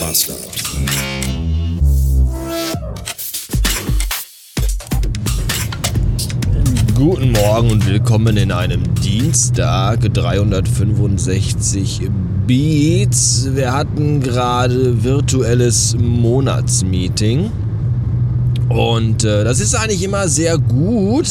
Bastard. 0.00 0.38
Guten 6.94 7.32
Morgen 7.32 7.70
und 7.72 7.86
willkommen 7.86 8.36
in 8.36 8.52
einem 8.52 8.82
Dienstag 8.96 10.12
365 10.12 12.02
Beats. 12.46 13.48
Wir 13.54 13.72
hatten 13.72 14.20
gerade 14.20 15.02
virtuelles 15.02 15.96
Monatsmeeting 15.98 17.50
und 18.68 19.24
äh, 19.24 19.42
das 19.44 19.60
ist 19.60 19.74
eigentlich 19.74 20.04
immer 20.04 20.28
sehr 20.28 20.58
gut. 20.58 21.28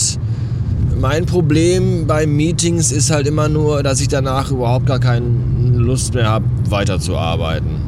Mein 0.99 1.25
Problem 1.25 2.07
bei 2.07 2.25
Meetings 2.25 2.91
ist 2.91 3.11
halt 3.11 3.27
immer 3.27 3.47
nur, 3.47 3.83
dass 3.83 4.01
ich 4.01 4.07
danach 4.07 4.51
überhaupt 4.51 4.87
gar 4.87 4.99
keine 4.99 5.27
Lust 5.73 6.13
mehr 6.13 6.27
habe, 6.27 6.45
weiterzuarbeiten. 6.69 7.86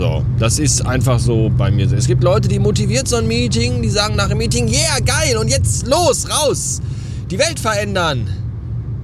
So, 0.00 0.24
das 0.38 0.58
ist 0.58 0.86
einfach 0.86 1.18
so 1.18 1.52
bei 1.58 1.70
mir. 1.70 1.92
Es 1.92 2.06
gibt 2.06 2.24
Leute, 2.24 2.48
die 2.48 2.58
motiviert 2.58 3.06
so 3.06 3.16
ein 3.16 3.28
Meeting, 3.28 3.82
die 3.82 3.90
sagen 3.90 4.16
nach 4.16 4.28
dem 4.28 4.38
Meeting, 4.38 4.66
yeah, 4.66 4.98
geil, 5.04 5.36
und 5.36 5.48
jetzt 5.48 5.86
los, 5.86 6.26
raus, 6.30 6.80
die 7.30 7.38
Welt 7.38 7.60
verändern. 7.60 8.26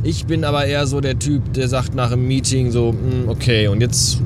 Ich 0.03 0.25
bin 0.25 0.43
aber 0.43 0.65
eher 0.65 0.87
so 0.87 1.03
der 1.03 1.19
Typ, 1.19 1.53
der 1.53 1.69
sagt 1.69 1.95
nach 1.95 2.13
dem 2.13 2.27
Meeting 2.27 2.71
so, 2.71 2.93
hm, 2.93 3.29
okay, 3.29 3.69
und 3.69 3.83
jetzt 3.83 4.23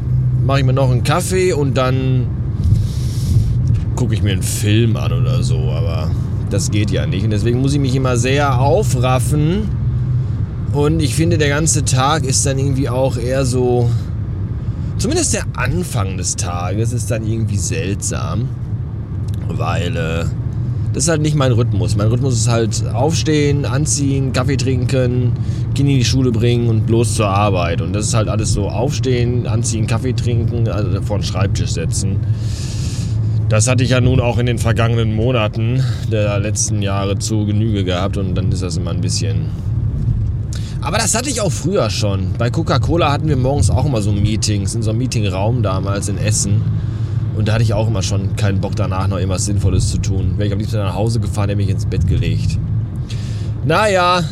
mache 0.46 0.60
ich 0.60 0.64
mir 0.64 0.72
noch 0.72 0.92
einen 0.92 1.02
Kaffee 1.02 1.52
und 1.52 1.76
dann 1.76 2.28
gucke 3.96 4.14
ich 4.14 4.22
mir 4.22 4.30
einen 4.30 4.44
Film 4.44 4.96
an 4.96 5.12
oder 5.12 5.42
so, 5.42 5.72
aber 5.72 6.12
das 6.50 6.70
geht 6.70 6.92
ja 6.92 7.04
nicht. 7.04 7.24
Und 7.24 7.30
deswegen 7.30 7.60
muss 7.60 7.72
ich 7.72 7.80
mich 7.80 7.96
immer 7.96 8.16
sehr 8.16 8.60
aufraffen. 8.60 9.62
Und 10.72 11.02
ich 11.02 11.16
finde, 11.16 11.36
der 11.36 11.48
ganze 11.48 11.84
Tag 11.84 12.24
ist 12.24 12.46
dann 12.46 12.60
irgendwie 12.60 12.88
auch 12.88 13.16
eher 13.16 13.44
so. 13.44 13.90
Zumindest 15.00 15.32
der 15.32 15.44
Anfang 15.54 16.18
des 16.18 16.36
Tages 16.36 16.92
ist 16.92 17.10
dann 17.10 17.26
irgendwie 17.26 17.56
seltsam. 17.56 18.50
Weil 19.48 19.96
äh, 19.96 20.24
das 20.92 21.04
ist 21.04 21.08
halt 21.08 21.22
nicht 21.22 21.34
mein 21.34 21.52
Rhythmus. 21.52 21.96
Mein 21.96 22.08
Rhythmus 22.08 22.34
ist 22.34 22.48
halt 22.50 22.84
aufstehen, 22.92 23.64
anziehen, 23.64 24.34
Kaffee 24.34 24.58
trinken, 24.58 25.32
Kinder 25.74 25.92
in 25.92 25.98
die 26.00 26.04
Schule 26.04 26.30
bringen 26.32 26.68
und 26.68 26.90
los 26.90 27.14
zur 27.14 27.28
Arbeit. 27.28 27.80
Und 27.80 27.94
das 27.94 28.08
ist 28.08 28.14
halt 28.14 28.28
alles 28.28 28.52
so 28.52 28.68
aufstehen, 28.68 29.46
anziehen, 29.46 29.86
Kaffee 29.86 30.12
trinken, 30.12 30.68
also 30.68 31.00
vor 31.00 31.16
den 31.16 31.24
Schreibtisch 31.24 31.70
setzen. 31.70 32.20
Das 33.48 33.68
hatte 33.68 33.82
ich 33.82 33.90
ja 33.90 34.02
nun 34.02 34.20
auch 34.20 34.36
in 34.36 34.44
den 34.44 34.58
vergangenen 34.58 35.14
Monaten 35.14 35.82
der 36.12 36.38
letzten 36.40 36.82
Jahre 36.82 37.18
zu 37.18 37.46
Genüge 37.46 37.84
gehabt 37.84 38.18
und 38.18 38.34
dann 38.34 38.52
ist 38.52 38.62
das 38.62 38.76
immer 38.76 38.90
ein 38.90 39.00
bisschen. 39.00 39.46
Aber 40.82 40.96
das 40.96 41.14
hatte 41.14 41.28
ich 41.28 41.40
auch 41.40 41.52
früher 41.52 41.90
schon. 41.90 42.32
Bei 42.38 42.50
Coca-Cola 42.50 43.12
hatten 43.12 43.28
wir 43.28 43.36
morgens 43.36 43.70
auch 43.70 43.84
immer 43.84 44.00
so 44.00 44.12
Meetings, 44.12 44.74
in 44.74 44.82
so 44.82 44.90
einem 44.90 45.00
Meetingraum 45.00 45.62
damals 45.62 46.08
in 46.08 46.16
Essen. 46.16 46.62
Und 47.36 47.48
da 47.48 47.54
hatte 47.54 47.62
ich 47.62 47.74
auch 47.74 47.86
immer 47.86 48.02
schon 48.02 48.34
keinen 48.36 48.60
Bock 48.60 48.76
danach 48.76 49.06
noch 49.06 49.18
irgendwas 49.18 49.44
Sinnvolles 49.44 49.90
zu 49.90 49.98
tun. 49.98 50.34
Wäre 50.36 50.46
ich 50.46 50.52
am 50.52 50.58
liebsten 50.58 50.78
nach 50.78 50.94
Hause 50.94 51.20
gefahren, 51.20 51.50
hätte 51.50 51.56
mich 51.56 51.68
ins 51.68 51.84
Bett 51.84 52.06
gelegt. 52.06 52.58
Naja, 53.64 54.24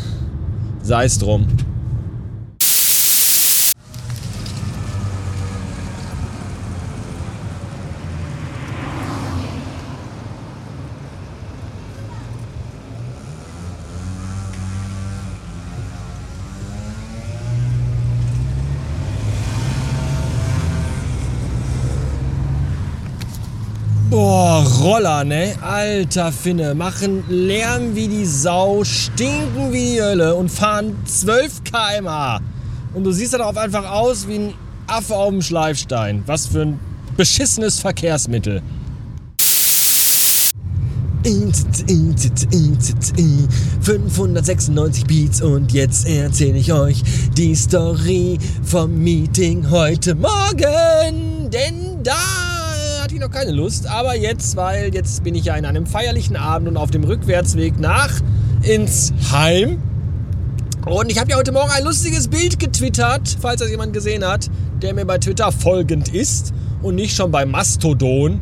sei 0.82 1.04
es 1.04 1.18
drum. 1.18 1.46
Roller, 24.76 25.24
ne? 25.24 25.54
Alter 25.60 26.32
Finne. 26.32 26.74
Machen 26.74 27.24
Lärm 27.28 27.94
wie 27.94 28.08
die 28.08 28.26
Sau, 28.26 28.84
stinken 28.84 29.72
wie 29.72 29.94
die 29.94 30.02
Hölle 30.02 30.34
und 30.34 30.50
fahren 30.50 30.96
12 31.04 31.64
km/h. 31.64 32.40
Und 32.94 33.04
du 33.04 33.12
siehst 33.12 33.34
dann 33.34 33.42
auch 33.42 33.56
einfach 33.56 33.90
aus 33.90 34.28
wie 34.28 34.36
ein 34.36 34.54
Affe 34.86 35.14
auf 35.14 35.30
dem 35.30 35.42
Schleifstein. 35.42 36.22
Was 36.26 36.46
für 36.46 36.62
ein 36.62 36.80
beschissenes 37.16 37.80
Verkehrsmittel. 37.80 38.62
596 43.82 45.04
Beats 45.06 45.42
und 45.42 45.72
jetzt 45.72 46.06
erzähle 46.06 46.58
ich 46.58 46.72
euch 46.72 47.02
die 47.36 47.54
Story 47.54 48.38
vom 48.62 48.98
Meeting 48.98 49.68
heute 49.70 50.14
Morgen. 50.14 51.50
Denn 51.50 52.02
da 52.02 52.47
hatte 53.18 53.26
ich 53.26 53.32
noch 53.32 53.40
keine 53.40 53.52
Lust, 53.52 53.86
aber 53.88 54.16
jetzt, 54.16 54.56
weil 54.56 54.94
jetzt 54.94 55.24
bin 55.24 55.34
ich 55.34 55.44
ja 55.44 55.56
in 55.56 55.64
einem 55.64 55.86
feierlichen 55.86 56.36
Abend 56.36 56.68
und 56.68 56.76
auf 56.76 56.90
dem 56.90 57.04
Rückwärtsweg 57.04 57.78
nach 57.78 58.12
ins 58.62 59.12
Heim. 59.32 59.82
Und 60.86 61.10
ich 61.10 61.18
habe 61.18 61.30
ja 61.30 61.36
heute 61.36 61.52
Morgen 61.52 61.70
ein 61.70 61.84
lustiges 61.84 62.28
Bild 62.28 62.58
getwittert, 62.58 63.36
falls 63.40 63.60
das 63.60 63.70
jemand 63.70 63.92
gesehen 63.92 64.24
hat, 64.24 64.48
der 64.82 64.94
mir 64.94 65.04
bei 65.04 65.18
Twitter 65.18 65.50
folgend 65.50 66.14
ist 66.14 66.52
und 66.82 66.94
nicht 66.94 67.16
schon 67.16 67.30
bei 67.30 67.44
Mastodon. 67.44 68.40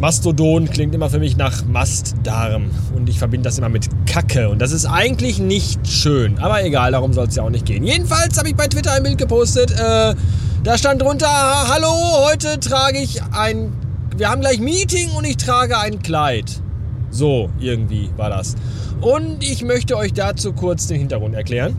Mastodon 0.00 0.68
klingt 0.68 0.94
immer 0.94 1.10
für 1.10 1.18
mich 1.18 1.36
nach 1.36 1.64
Mastdarm 1.66 2.70
und 2.94 3.08
ich 3.08 3.18
verbinde 3.18 3.48
das 3.48 3.58
immer 3.58 3.68
mit 3.68 3.88
Kacke 4.06 4.48
und 4.48 4.60
das 4.60 4.72
ist 4.72 4.86
eigentlich 4.86 5.38
nicht 5.38 5.86
schön, 5.86 6.38
aber 6.38 6.64
egal, 6.64 6.92
darum 6.92 7.12
soll 7.12 7.28
es 7.28 7.36
ja 7.36 7.42
auch 7.42 7.50
nicht 7.50 7.66
gehen. 7.66 7.84
Jedenfalls 7.84 8.36
habe 8.38 8.48
ich 8.48 8.56
bei 8.56 8.68
Twitter 8.68 8.92
ein 8.92 9.02
Bild 9.02 9.18
gepostet, 9.18 9.72
äh, 9.72 10.14
da 10.66 10.76
stand 10.76 11.00
drunter, 11.00 11.28
hallo, 11.28 12.26
heute 12.28 12.58
trage 12.58 12.98
ich 12.98 13.22
ein, 13.22 13.72
wir 14.16 14.28
haben 14.28 14.40
gleich 14.40 14.58
Meeting 14.58 15.10
und 15.16 15.24
ich 15.24 15.36
trage 15.36 15.78
ein 15.78 16.02
Kleid. 16.02 16.60
So, 17.08 17.50
irgendwie 17.60 18.10
war 18.16 18.30
das. 18.30 18.56
Und 19.00 19.44
ich 19.44 19.62
möchte 19.62 19.96
euch 19.96 20.12
dazu 20.12 20.52
kurz 20.52 20.88
den 20.88 20.98
Hintergrund 20.98 21.36
erklären. 21.36 21.76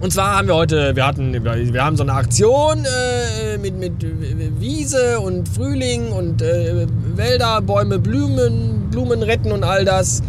Und 0.00 0.12
zwar 0.12 0.36
haben 0.36 0.48
wir 0.48 0.56
heute, 0.56 0.96
wir 0.96 1.06
hatten, 1.06 1.32
wir 1.44 1.84
haben 1.84 1.96
so 1.96 2.02
eine 2.02 2.14
Aktion 2.14 2.84
äh, 2.84 3.58
mit, 3.58 3.78
mit 3.78 3.92
Wiese 4.60 5.20
und 5.20 5.48
Frühling 5.48 6.10
und 6.10 6.42
äh, 6.42 6.88
Wälder, 7.14 7.60
Bäume, 7.62 8.00
Blumen, 8.00 8.90
Blumen 8.90 9.22
retten 9.22 9.52
und 9.52 9.62
all 9.62 9.84
das. 9.84 10.20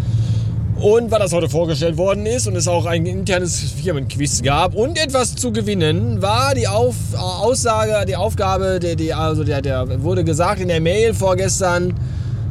Und 0.76 1.10
weil 1.10 1.20
das 1.20 1.32
heute 1.32 1.48
vorgestellt 1.48 1.96
worden 1.96 2.26
ist 2.26 2.48
und 2.48 2.56
es 2.58 2.68
auch 2.68 2.86
ein 2.86 3.06
internes 3.06 3.60
Firmenquiz 3.82 4.42
gab 4.42 4.76
und 4.76 5.02
etwas 5.02 5.36
zu 5.36 5.54
gewinnen, 5.54 6.22
war 6.22 6.54
die 6.54 6.68
Auf, 6.68 6.96
Aussage, 7.18 8.06
die 8.06 8.18
Aufgabe, 8.18 8.80
der, 8.82 8.96
die, 8.96 9.14
also 9.14 9.46
der, 9.46 9.62
der 9.62 10.04
wurde 10.04 10.26
gesagt 10.26 10.60
in 10.60 10.68
der 10.68 10.82
Mail 10.82 11.14
vorgestern, 11.14 11.94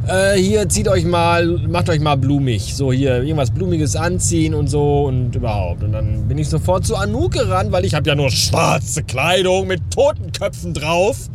äh, 0.07 0.37
hier 0.37 0.67
zieht 0.69 0.87
euch 0.87 1.05
mal, 1.05 1.45
macht 1.67 1.87
euch 1.89 1.99
mal 1.99 2.15
blumig. 2.15 2.75
So 2.75 2.91
hier 2.91 3.17
irgendwas 3.21 3.51
Blumiges 3.51 3.95
anziehen 3.95 4.55
und 4.55 4.67
so 4.69 5.05
und 5.05 5.35
überhaupt. 5.35 5.83
Und 5.83 5.93
dann 5.93 6.27
bin 6.27 6.39
ich 6.39 6.49
sofort 6.49 6.85
zu 6.85 6.95
Anouk 6.95 7.33
gerannt, 7.33 7.71
weil 7.71 7.85
ich 7.85 7.93
habe 7.93 8.09
ja 8.09 8.15
nur 8.15 8.31
schwarze 8.31 9.03
Kleidung 9.03 9.67
mit 9.67 9.81
Totenköpfen 9.91 10.73
drauf. 10.73 11.29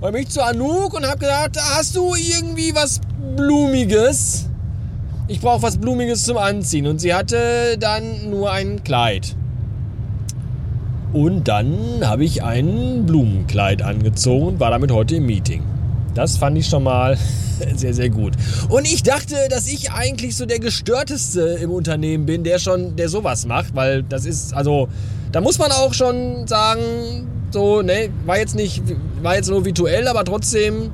Und 0.00 0.12
bin 0.12 0.22
ich 0.22 0.28
zu 0.28 0.44
Anouk 0.44 0.94
und 0.94 1.06
habe 1.06 1.18
gesagt, 1.18 1.56
hast 1.56 1.96
du 1.96 2.14
irgendwie 2.14 2.74
was 2.74 3.00
Blumiges? 3.36 4.45
Ich 5.28 5.40
brauche 5.40 5.62
was 5.62 5.78
Blumiges 5.78 6.22
zum 6.22 6.36
Anziehen. 6.36 6.86
Und 6.86 7.00
sie 7.00 7.12
hatte 7.12 7.76
dann 7.80 8.30
nur 8.30 8.52
ein 8.52 8.84
Kleid. 8.84 9.34
Und 11.12 11.48
dann 11.48 12.00
habe 12.02 12.24
ich 12.24 12.42
ein 12.42 13.06
Blumenkleid 13.06 13.82
angezogen 13.82 14.46
und 14.46 14.60
war 14.60 14.70
damit 14.70 14.92
heute 14.92 15.16
im 15.16 15.26
Meeting. 15.26 15.62
Das 16.14 16.36
fand 16.36 16.56
ich 16.58 16.68
schon 16.68 16.84
mal 16.84 17.18
sehr, 17.76 17.92
sehr 17.92 18.10
gut. 18.10 18.34
Und 18.68 18.84
ich 18.84 19.02
dachte, 19.02 19.34
dass 19.50 19.66
ich 19.66 19.90
eigentlich 19.90 20.36
so 20.36 20.46
der 20.46 20.60
gestörteste 20.60 21.58
im 21.60 21.70
Unternehmen 21.70 22.26
bin, 22.26 22.44
der 22.44 22.58
schon, 22.58 22.94
der 22.94 23.08
sowas 23.08 23.46
macht, 23.46 23.74
weil 23.74 24.04
das 24.04 24.26
ist, 24.26 24.54
also, 24.54 24.88
da 25.32 25.40
muss 25.40 25.58
man 25.58 25.72
auch 25.72 25.92
schon 25.92 26.46
sagen, 26.46 27.26
so, 27.50 27.82
ne, 27.82 28.10
war 28.26 28.38
jetzt 28.38 28.54
nicht, 28.54 28.82
war 29.22 29.36
jetzt 29.36 29.48
nur 29.48 29.64
virtuell, 29.64 30.06
aber 30.08 30.24
trotzdem 30.24 30.90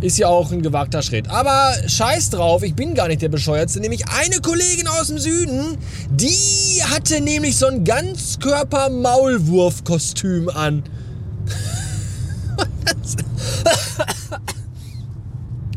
ist 0.00 0.18
ja 0.18 0.28
auch 0.28 0.52
ein 0.52 0.62
gewagter 0.62 1.02
Schritt. 1.02 1.28
Aber 1.30 1.74
scheiß 1.86 2.30
drauf, 2.30 2.62
ich 2.62 2.74
bin 2.74 2.94
gar 2.94 3.08
nicht 3.08 3.20
der 3.22 3.28
Bescheuertste. 3.28 3.80
Nämlich 3.80 4.04
eine 4.08 4.40
Kollegin 4.40 4.88
aus 4.88 5.08
dem 5.08 5.18
Süden, 5.18 5.76
die 6.10 6.82
hatte 6.84 7.20
nämlich 7.20 7.56
so 7.56 7.66
ein 7.66 7.84
Ganzkörper-Maulwurf-Kostüm 7.84 10.48
an. 10.50 10.84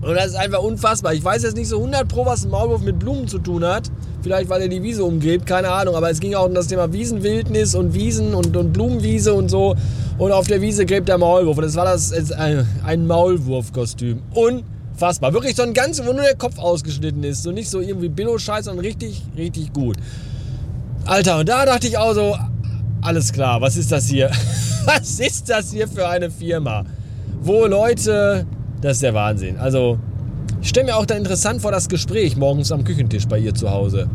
Und 0.02 0.16
das 0.16 0.28
ist 0.28 0.36
einfach 0.36 0.60
unfassbar. 0.60 1.14
Ich 1.14 1.22
weiß 1.24 1.44
jetzt 1.44 1.56
nicht 1.56 1.68
so 1.68 1.78
100 1.78 2.08
Pro, 2.08 2.26
was 2.26 2.46
ein 2.46 2.52
Maulwurf 2.52 2.82
mit 2.82 3.00
Blumen 3.00 3.28
zu 3.28 3.40
tun 3.40 3.66
hat. 3.66 3.92
Vielleicht, 4.22 4.50
weil 4.50 4.62
er 4.62 4.68
die 4.68 4.84
Wiese 4.84 5.04
umgräbt, 5.04 5.46
keine 5.46 5.72
Ahnung. 5.72 5.96
Aber 5.96 6.10
es 6.10 6.20
ging 6.20 6.36
auch 6.36 6.46
um 6.46 6.54
das 6.54 6.68
Thema 6.68 6.92
Wiesenwildnis 6.92 7.76
und 7.76 7.94
Wiesen 7.94 8.34
und, 8.34 8.56
und 8.56 8.74
Blumenwiese 8.74 9.34
und 9.34 9.50
so. 9.50 9.76
Und 10.18 10.32
auf 10.32 10.48
der 10.48 10.62
Wiese 10.62 10.86
gräbt 10.86 11.08
der 11.08 11.18
Maulwurf. 11.18 11.58
Und 11.58 11.64
das 11.64 11.76
war 11.76 11.86
das 11.86 12.12
ein, 12.34 12.68
ein 12.86 13.08
Maulwurfkostüm. 13.08 14.22
Unfassbar. 14.34 15.34
Wirklich 15.34 15.56
so 15.56 15.64
ein 15.64 15.74
ganz, 15.74 16.00
wo 16.00 16.12
nur 16.12 16.24
der 16.24 16.36
Kopf 16.36 16.60
ausgeschnitten 16.60 17.24
ist. 17.24 17.44
So 17.44 17.52
nicht 17.52 17.70
so 17.70 17.80
irgendwie 17.80 18.10
Billo-Scheiß, 18.10 18.66
sondern 18.66 18.86
richtig, 18.86 19.24
richtig 19.38 19.72
gut. 19.74 19.98
Alter, 21.06 21.40
und 21.40 21.50
da 21.50 21.66
dachte 21.66 21.88
ich 21.88 21.98
auch 21.98 22.14
so, 22.14 22.36
alles 23.02 23.32
klar, 23.32 23.62
was 23.62 23.78
ist 23.78 23.92
das 23.92 24.08
hier? 24.08 24.30
was 24.86 25.20
ist 25.20 25.50
das 25.50 25.72
hier 25.72 25.88
für 25.88 26.08
eine 26.08 26.30
Firma? 26.30 26.84
wo 27.42 27.66
Leute, 27.66 28.46
das 28.82 28.94
ist 28.94 29.04
der 29.04 29.14
Wahnsinn. 29.14 29.58
Also, 29.58 30.00
ich 30.62 30.70
stelle 30.70 30.88
mir 30.88 30.98
auch 30.98 31.06
dann 31.06 31.20
interessant 31.20 31.62
vor 31.62 31.72
das 31.72 31.90
Gespräch 31.90 32.36
morgens 32.36 32.72
am 32.72 32.84
Küchentisch 32.84 33.28
bei 33.28 33.40
ihr 33.40 33.54
zu 33.54 33.70
Hause. 33.70 34.10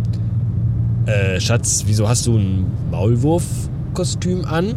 Äh, 1.06 1.40
Schatz, 1.40 1.84
wieso 1.86 2.08
hast 2.08 2.26
du 2.26 2.36
ein 2.36 2.66
Maulwurf-Kostüm 2.90 4.44
an? 4.44 4.70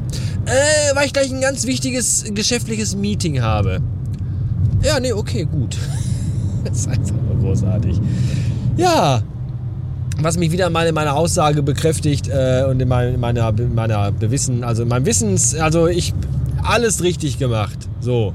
Äh, 0.45 0.95
weil 0.95 1.05
ich 1.05 1.13
gleich 1.13 1.31
ein 1.31 1.41
ganz 1.41 1.65
wichtiges 1.65 2.25
geschäftliches 2.33 2.95
Meeting 2.95 3.41
habe. 3.41 3.81
Ja, 4.83 4.99
nee, 4.99 5.13
okay, 5.13 5.45
gut. 5.45 5.77
das 6.63 6.79
ist 6.79 6.89
einfach 6.89 7.15
nur 7.27 7.41
großartig. 7.41 7.99
Ja, 8.75 9.23
was 10.19 10.37
mich 10.37 10.51
wieder 10.51 10.69
mal 10.69 10.87
in 10.87 10.95
meiner 10.95 11.15
Aussage 11.15 11.63
bekräftigt 11.63 12.27
äh, 12.27 12.63
und 12.69 12.81
in, 12.81 12.87
mein, 12.87 13.19
meiner, 13.19 13.51
meiner 13.51 14.11
Bewissen, 14.11 14.63
also 14.63 14.83
in 14.83 14.89
meinem 14.89 15.05
Wissens, 15.05 15.55
also 15.55 15.87
ich 15.87 16.13
alles 16.63 17.03
richtig 17.03 17.37
gemacht. 17.37 17.77
So. 17.99 18.33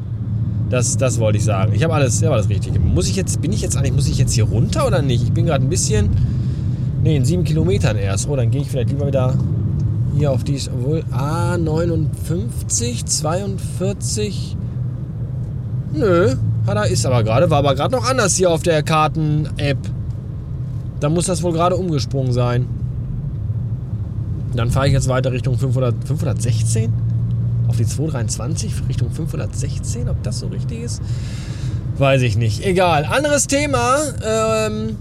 Das, 0.73 0.97
das 0.97 1.21
wollte 1.21 1.37
ich 1.37 1.45
sagen. 1.45 1.75
Ich 1.75 1.85
habe 1.85 1.93
alles, 1.93 2.23
hab 2.23 2.33
alles 2.33 2.49
richtig 2.49 2.73
gemacht. 2.73 2.95
Muss 2.95 3.07
ich 3.07 3.15
jetzt, 3.15 3.43
bin 3.43 3.53
ich 3.53 3.61
jetzt 3.61 3.77
eigentlich, 3.77 3.93
muss 3.93 4.09
ich 4.09 4.17
jetzt 4.17 4.33
hier 4.33 4.45
runter 4.45 4.87
oder 4.87 5.03
nicht? 5.03 5.23
Ich 5.23 5.31
bin 5.31 5.45
gerade 5.45 5.63
ein 5.63 5.69
bisschen, 5.69 6.09
nee, 7.03 7.15
in 7.15 7.27
sieben 7.27 7.45
Kilometern 7.45 7.99
erst. 7.99 8.27
Oh, 8.27 8.37
dann 8.37 8.51
gehe 8.51 8.63
ich 8.63 8.71
vielleicht 8.71 8.89
lieber 8.89 9.07
wieder 9.07 9.35
hier 10.17 10.33
auf 10.33 10.45
die, 10.45 10.59
obwohl, 10.75 11.05
A59, 11.13 13.05
42, 13.05 14.57
nö, 15.93 16.37
hat 16.67 16.77
er, 16.77 16.87
ist 16.87 17.05
aber 17.05 17.23
gerade, 17.23 17.51
war 17.51 17.59
aber 17.59 17.75
gerade 17.75 17.95
noch 17.95 18.09
anders 18.09 18.37
hier 18.37 18.51
auf 18.51 18.63
der 18.63 18.83
Karten-App. 18.83 19.77
Da 21.01 21.11
muss 21.11 21.27
das 21.27 21.43
wohl 21.43 21.53
gerade 21.53 21.77
umgesprungen 21.77 22.33
sein. 22.33 22.67
Dann 24.57 24.71
fahre 24.71 24.87
ich 24.87 24.95
jetzt 24.95 25.09
weiter 25.09 25.33
Richtung 25.33 25.59
500, 25.59 25.97
516? 26.03 27.12
Auf 27.73 27.79
die 27.79 27.87
223 27.87 28.71
Richtung 28.87 29.11
516? 29.11 30.11
Ob 30.11 30.23
das 30.23 30.41
so 30.41 30.49
richtig 30.49 30.83
ist? 30.83 31.01
Weiß 31.97 32.21
ich 32.21 32.37
nicht. 32.37 32.67
Egal. 32.67 33.07
Anderes 33.07 33.47
Thema. 33.47 33.97
Ähm, 34.23 34.99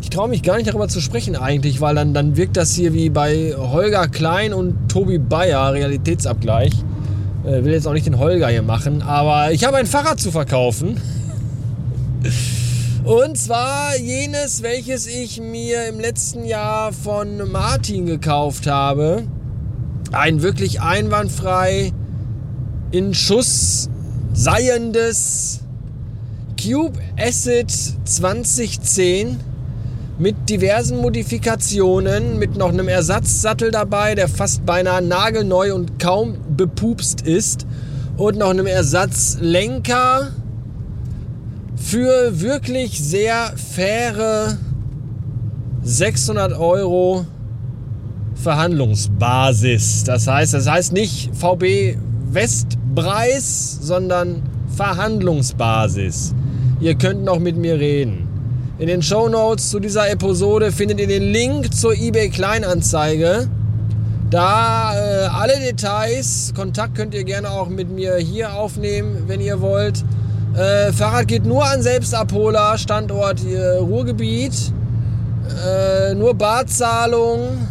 ich 0.00 0.08
traue 0.08 0.30
mich 0.30 0.42
gar 0.42 0.56
nicht 0.56 0.66
darüber 0.66 0.88
zu 0.88 1.02
sprechen 1.02 1.36
eigentlich, 1.36 1.82
weil 1.82 1.94
dann, 1.94 2.14
dann 2.14 2.38
wirkt 2.38 2.56
das 2.56 2.72
hier 2.72 2.94
wie 2.94 3.10
bei 3.10 3.54
Holger 3.54 4.08
Klein 4.08 4.54
und 4.54 4.88
Tobi 4.88 5.18
Bayer, 5.18 5.74
Realitätsabgleich. 5.74 6.72
Äh, 7.44 7.64
will 7.64 7.74
jetzt 7.74 7.86
auch 7.86 7.92
nicht 7.92 8.06
den 8.06 8.18
Holger 8.18 8.48
hier 8.48 8.62
machen, 8.62 9.02
aber 9.02 9.52
ich 9.52 9.66
habe 9.66 9.76
ein 9.76 9.84
Fahrrad 9.84 10.18
zu 10.18 10.30
verkaufen. 10.30 10.98
Und 13.04 13.36
zwar 13.36 13.94
jenes, 13.98 14.62
welches 14.62 15.06
ich 15.06 15.38
mir 15.38 15.86
im 15.88 16.00
letzten 16.00 16.46
Jahr 16.46 16.94
von 16.94 17.50
Martin 17.52 18.06
gekauft 18.06 18.66
habe. 18.66 19.24
Ein 20.16 20.42
wirklich 20.42 20.80
einwandfrei 20.80 21.92
in 22.92 23.14
Schuss 23.14 23.90
seiendes 24.32 25.60
Cube 26.60 27.00
Acid 27.18 27.68
2010 28.04 29.40
mit 30.18 30.48
diversen 30.48 30.98
Modifikationen, 30.98 32.38
mit 32.38 32.56
noch 32.56 32.68
einem 32.68 32.86
Ersatzsattel 32.86 33.72
dabei, 33.72 34.14
der 34.14 34.28
fast 34.28 34.64
beinahe 34.64 35.02
nagelneu 35.02 35.74
und 35.74 35.98
kaum 35.98 36.36
bepupst 36.56 37.22
ist. 37.22 37.66
Und 38.16 38.38
noch 38.38 38.50
einem 38.50 38.66
Ersatzlenker 38.66 40.30
für 41.74 42.40
wirklich 42.40 43.02
sehr 43.02 43.52
faire 43.56 44.58
600 45.82 46.52
Euro 46.52 47.26
Verhandlungsbasis. 48.34 50.04
Das 50.04 50.26
heißt, 50.26 50.54
das 50.54 50.68
heißt 50.68 50.92
nicht 50.92 51.30
VB 51.34 51.96
Westpreis, 52.30 53.78
sondern 53.80 54.42
Verhandlungsbasis. 54.76 56.34
Ihr 56.80 56.96
könnt 56.96 57.24
noch 57.24 57.38
mit 57.38 57.56
mir 57.56 57.78
reden. 57.78 58.28
In 58.78 58.88
den 58.88 59.02
Show 59.02 59.28
Notes 59.28 59.70
zu 59.70 59.78
dieser 59.78 60.10
Episode 60.10 60.72
findet 60.72 60.98
ihr 61.00 61.06
den 61.06 61.22
Link 61.22 61.72
zur 61.72 61.94
eBay 61.94 62.28
Kleinanzeige. 62.28 63.48
Da 64.30 64.94
äh, 64.96 65.26
alle 65.26 65.60
Details, 65.60 66.52
Kontakt 66.56 66.96
könnt 66.96 67.14
ihr 67.14 67.22
gerne 67.22 67.50
auch 67.50 67.68
mit 67.68 67.88
mir 67.88 68.16
hier 68.16 68.52
aufnehmen, 68.54 69.24
wenn 69.28 69.40
ihr 69.40 69.60
wollt. 69.60 70.04
Äh, 70.56 70.92
Fahrrad 70.92 71.28
geht 71.28 71.46
nur 71.46 71.64
an 71.64 71.82
Selbstabholer, 71.82 72.76
Standort 72.78 73.44
äh, 73.44 73.76
Ruhrgebiet. 73.76 74.72
Äh, 75.64 76.14
nur 76.14 76.34
Barzahlung 76.34 77.68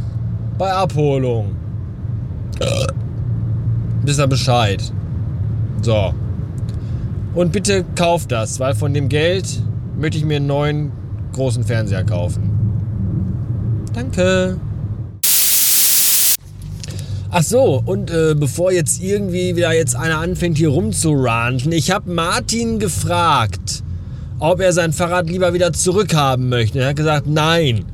bei 0.57 0.71
Abholung. 0.71 1.55
Wisst 4.03 4.19
ihr 4.19 4.27
Bescheid. 4.27 4.83
So. 5.81 6.13
Und 7.33 7.51
bitte 7.51 7.83
kauft 7.95 8.31
das, 8.31 8.59
weil 8.59 8.75
von 8.75 8.93
dem 8.93 9.09
Geld 9.09 9.61
möchte 9.97 10.17
ich 10.17 10.25
mir 10.25 10.37
einen 10.37 10.47
neuen 10.47 10.91
großen 11.33 11.63
Fernseher 11.63 12.03
kaufen. 12.03 12.51
Danke. 13.93 14.57
Ach 17.35 17.41
so, 17.41 17.81
und 17.83 18.11
äh, 18.11 18.35
bevor 18.35 18.71
jetzt 18.71 19.01
irgendwie 19.01 19.55
wieder 19.55 19.73
jetzt 19.73 19.95
einer 19.95 20.19
anfängt 20.19 20.57
hier 20.59 20.69
rumzuranten, 20.69 21.71
ich 21.71 21.89
habe 21.89 22.11
Martin 22.11 22.77
gefragt, 22.77 23.83
ob 24.37 24.59
er 24.59 24.71
sein 24.71 24.93
Fahrrad 24.93 25.27
lieber 25.27 25.53
wieder 25.53 25.73
zurückhaben 25.73 26.49
möchte. 26.49 26.79
Er 26.79 26.89
hat 26.89 26.95
gesagt, 26.95 27.25
nein. 27.25 27.85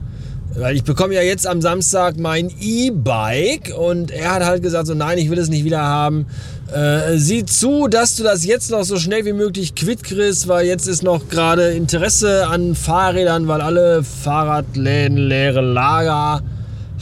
Weil 0.56 0.75
ich 0.75 0.84
bekomme 0.84 1.13
ja 1.13 1.22
jetzt 1.22 1.46
am 1.48 1.62
Samstag 1.62 2.18
mein 2.18 2.51
E-Bike 2.60 3.74
und 3.78 4.12
er 4.12 4.34
hat 4.34 4.44
halt 4.44 4.63
gesagt, 4.63 4.88
so 4.88 4.94
nein, 4.94 5.18
ich 5.18 5.30
will 5.30 5.38
es 5.38 5.50
nicht 5.50 5.63
wieder 5.63 5.81
haben. 5.81 6.25
Äh, 6.74 7.18
sieh 7.18 7.46
zu, 7.46 7.88
dass 7.88 8.16
du 8.16 8.24
das 8.24 8.46
jetzt 8.46 8.69
noch 8.69 8.84
so 8.84 8.98
schnell 8.98 9.25
wie 9.25 9.34
möglich 9.34 9.75
quitt 9.75 10.04
kriegst, 10.04 10.48
weil 10.48 10.66
jetzt 10.66 10.88
ist 10.88 11.04
noch 11.04 11.30
gerade 11.30 11.72
Interesse 11.72 12.48
an 12.48 12.75
Fahrrädern, 12.75 13.48
weil 13.48 13.62
alle 13.62 14.04
Fahrradläden 14.04 15.18
leere 15.18 15.62
Lager 15.62 16.42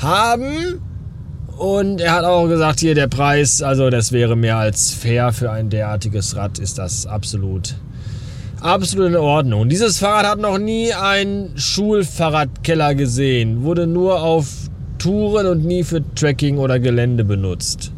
haben. 0.01 0.81
Und 1.57 2.01
er 2.01 2.13
hat 2.13 2.23
auch 2.23 2.47
gesagt, 2.47 2.79
hier 2.79 2.93
der 2.93 3.07
Preis, 3.07 3.63
also 3.63 3.89
das 3.89 4.11
wäre 4.11 4.35
mehr 4.35 4.57
als 4.57 4.91
fair 4.91 5.33
für 5.33 5.51
ein 5.51 5.69
derartiges 5.69 6.35
Rad, 6.35 6.59
ist 6.59 6.77
das 6.77 7.07
absolut, 7.07 7.75
absolut 8.67 9.07
in 9.07 9.15
Ordnung. 9.15 9.69
Dieses 9.69 9.99
Fahrrad 9.99 10.25
hat 10.25 10.39
noch 10.39 10.57
nie 10.57 10.93
einen 10.93 11.57
Schulfahrradkeller 11.57 12.95
gesehen, 12.95 13.63
wurde 13.63 13.87
nur 13.87 14.21
auf 14.21 14.69
Touren 14.97 15.47
und 15.47 15.65
nie 15.65 15.83
für 15.83 16.03
Trekking 16.15 16.57
oder 16.57 16.79
Gelände 16.79 17.23
benutzt. 17.23 17.91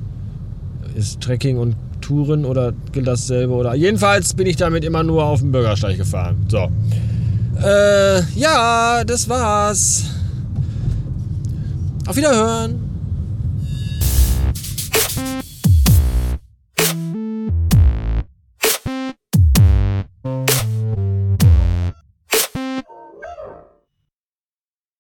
Ist 0.96 1.22
Trekking 1.22 1.58
und 1.58 1.76
Touren 2.02 2.46
oder 2.46 2.74
gilt 2.92 3.08
dasselbe? 3.08 3.54
Oder 3.54 3.76
jedenfalls 3.76 4.34
bin 4.34 4.48
ich 4.48 4.56
damit 4.58 4.84
immer 4.84 5.04
nur 5.04 5.24
auf 5.24 5.40
dem 5.40 5.52
Bürgersteig 5.52 5.98
gefahren. 5.98 6.46
So. 6.50 6.70
Äh, 7.64 8.22
ja, 8.36 9.04
das 9.06 9.28
war's. 9.28 10.06
Auf 12.08 12.16
Wiederhören. 12.16 12.89